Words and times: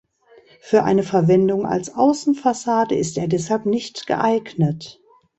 Für 0.61 0.81
eine 0.83 1.03
Verwendung 1.03 1.67
als 1.67 1.93
Außenfassade 1.93 2.95
ist 2.95 3.19
er 3.19 3.27
deshalb 3.27 3.67
nicht 3.67 4.07
geeignet. 4.07 4.99